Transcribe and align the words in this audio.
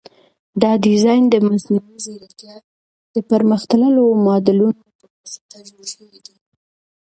دا 0.61 0.71
ډیزاین 0.83 1.23
د 1.29 1.35
مصنوعي 1.47 1.97
ځیرکتیا 2.03 2.55
د 3.13 3.17
پرمختللو 3.29 4.03
ماډلونو 4.25 4.81
په 4.99 5.05
واسطه 5.15 5.57
جوړ 5.69 5.83
شوی 5.93 6.19
دی. 6.25 6.35